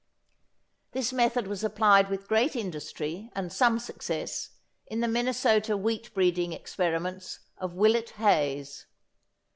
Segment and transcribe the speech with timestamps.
[0.93, 4.49] This method was applied with great industry and some success
[4.87, 8.87] in the Minnesota wheat breeding experiments of Willett Hays.